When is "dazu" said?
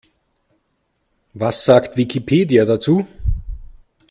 2.65-3.05